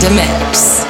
[0.00, 0.87] And a mix.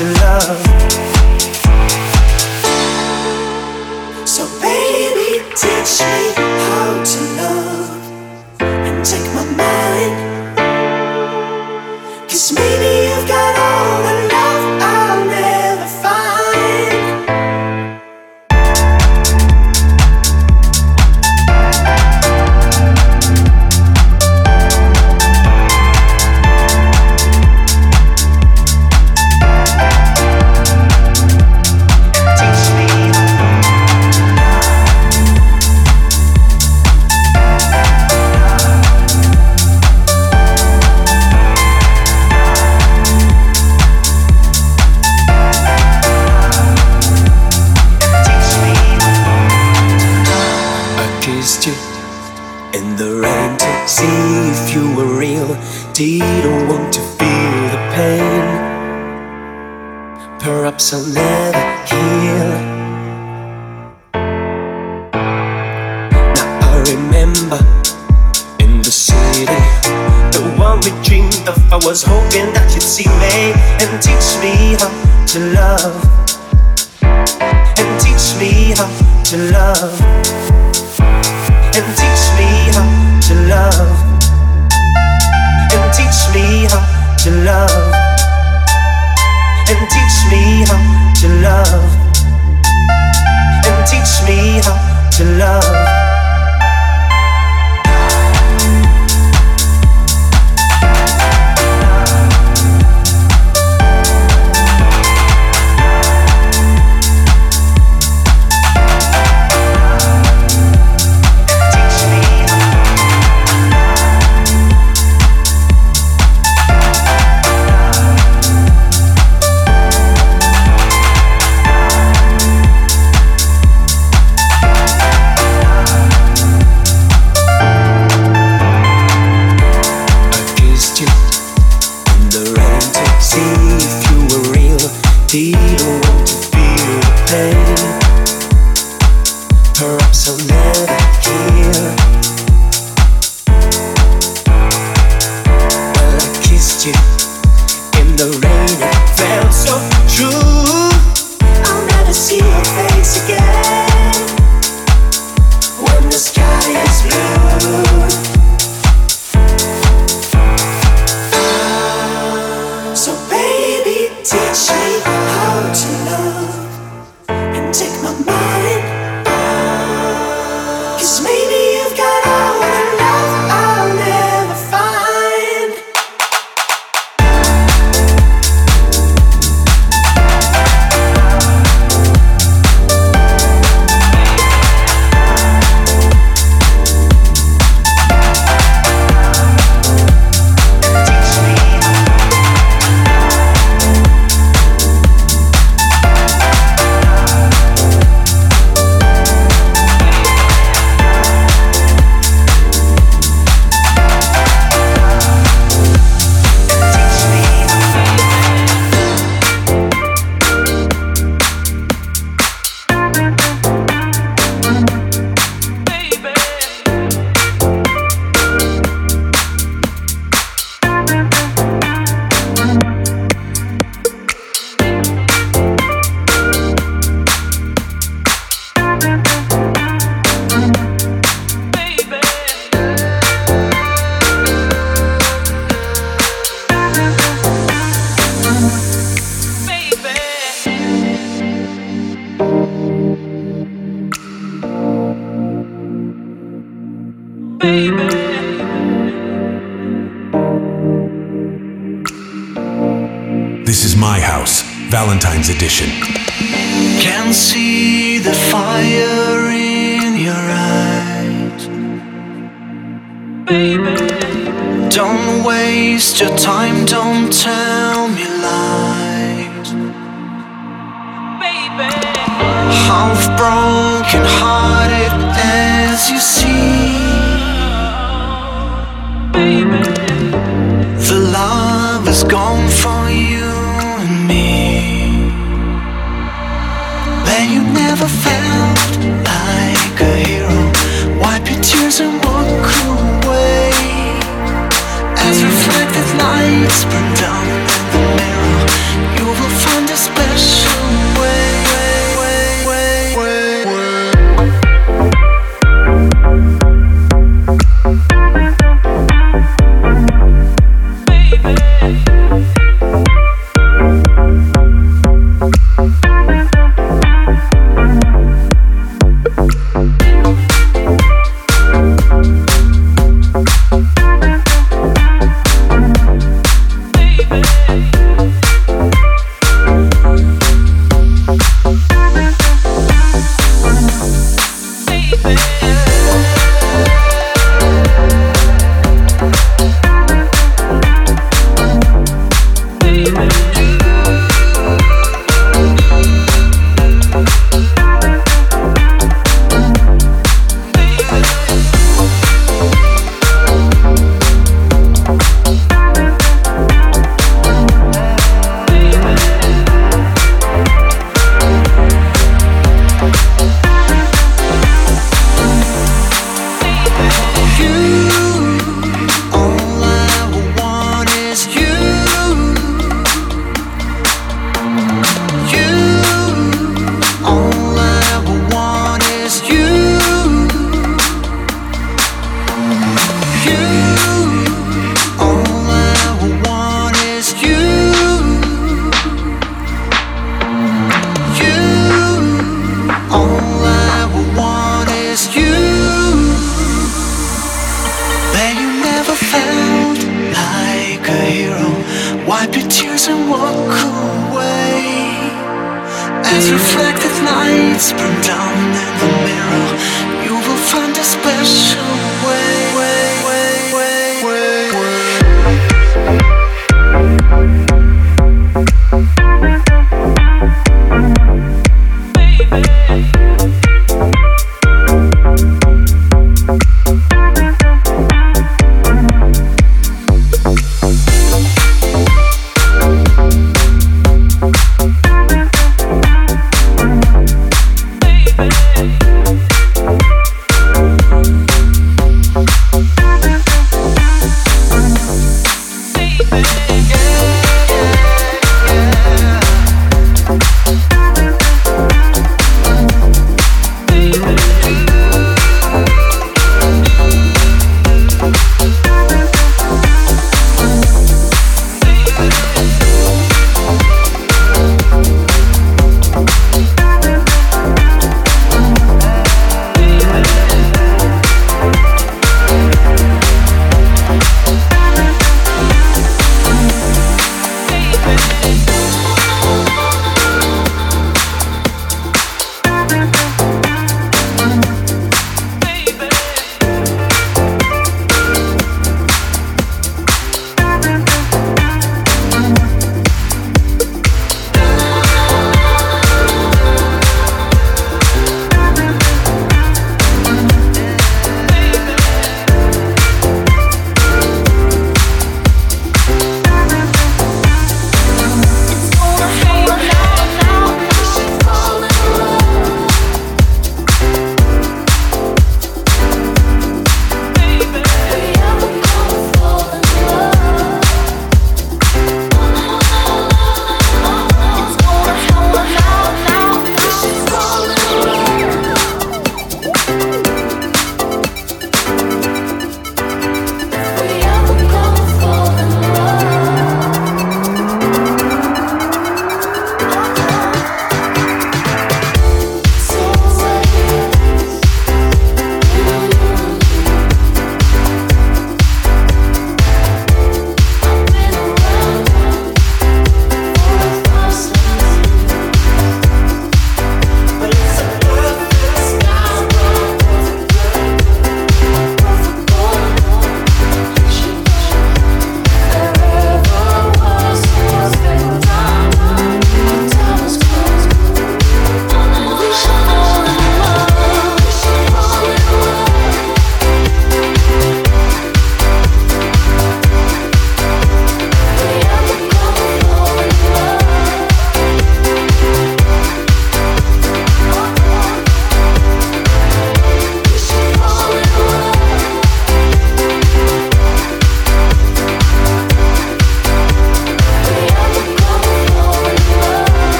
[0.00, 0.67] Love.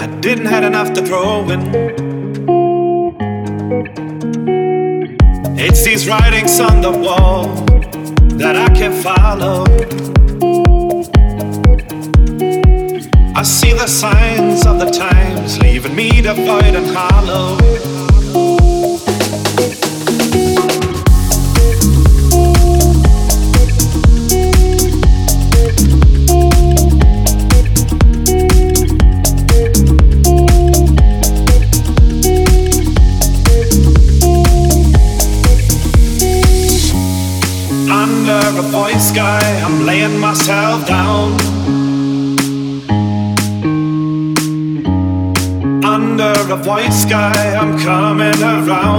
[0.00, 1.60] I didn't have enough to throw in.
[5.58, 7.48] It's these writings on the wall
[8.38, 9.64] that I can follow.
[13.34, 17.77] I see the signs of the times leaving me devoid and hollow.
[47.08, 48.97] Sky, I'm coming around.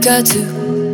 [0.00, 0.40] got to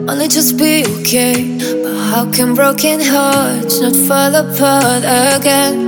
[0.09, 1.57] only just be okay.
[1.83, 5.86] But how can broken hearts not fall apart again?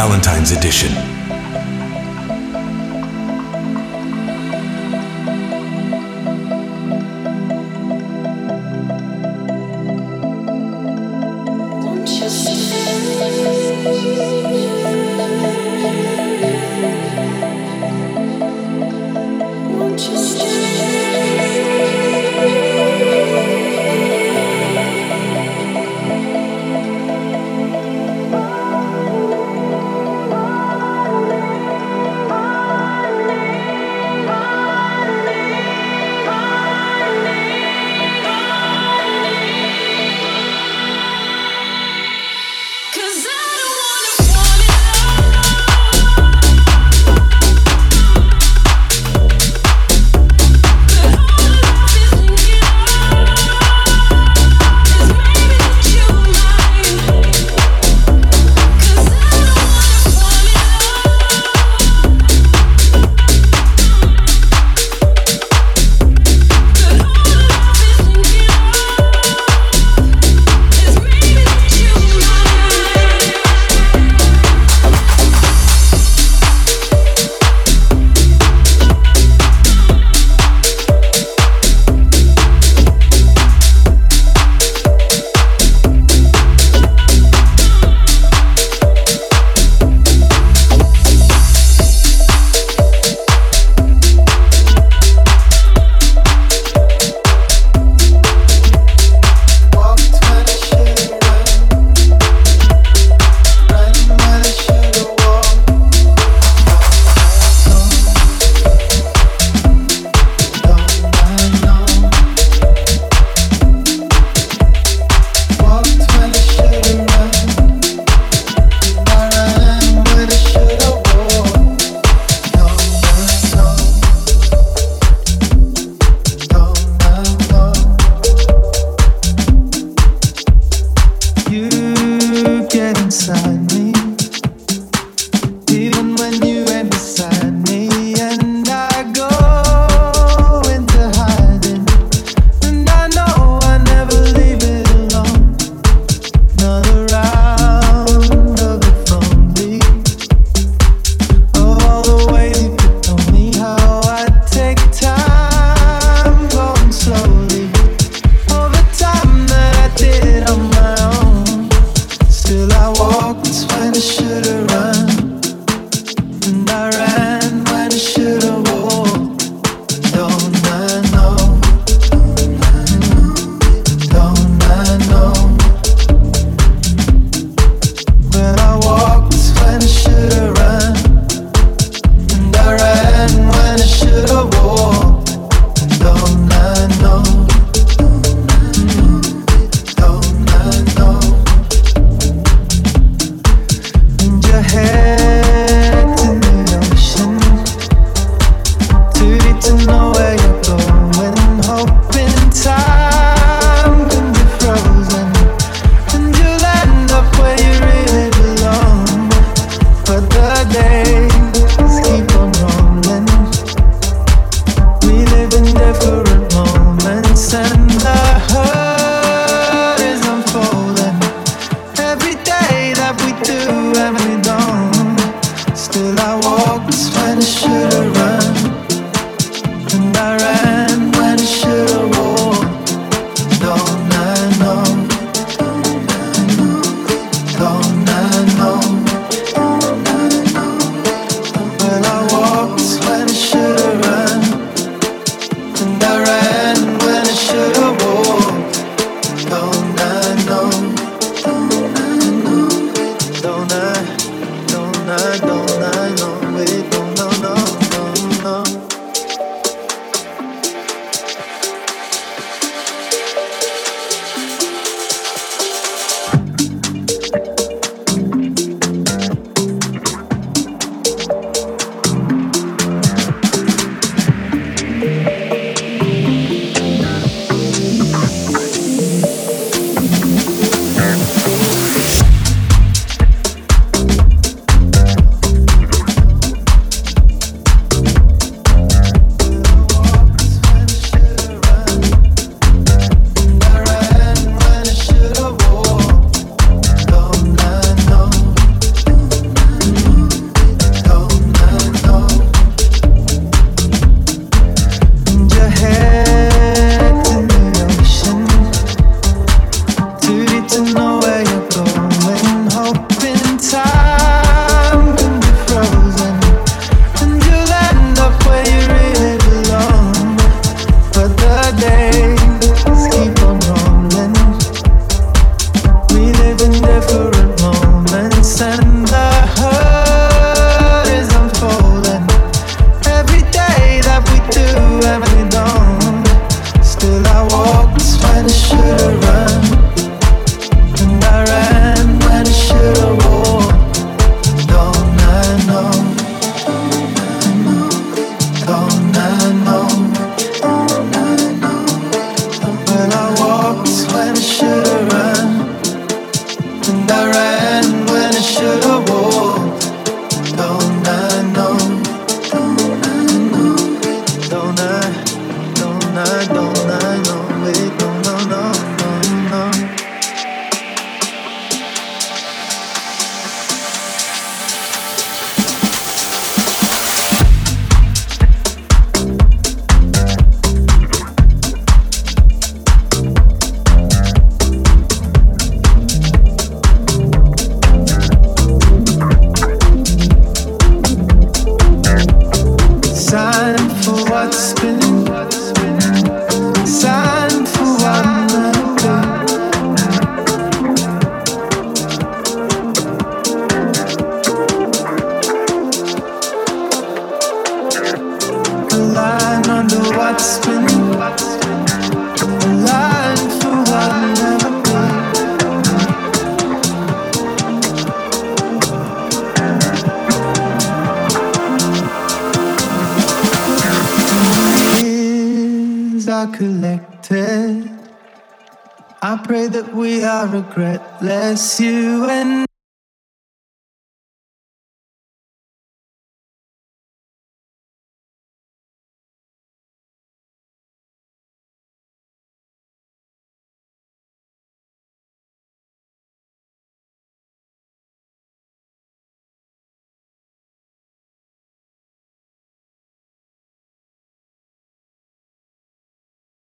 [0.00, 1.19] Valentine's Edition.